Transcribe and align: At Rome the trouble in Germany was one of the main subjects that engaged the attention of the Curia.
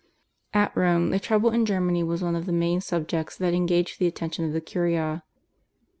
At 0.51 0.75
Rome 0.75 1.11
the 1.11 1.19
trouble 1.19 1.51
in 1.51 1.63
Germany 1.63 2.01
was 2.01 2.23
one 2.23 2.35
of 2.35 2.47
the 2.47 2.51
main 2.51 2.81
subjects 2.81 3.37
that 3.37 3.53
engaged 3.53 3.99
the 3.99 4.07
attention 4.07 4.45
of 4.45 4.51
the 4.51 4.59
Curia. 4.59 5.21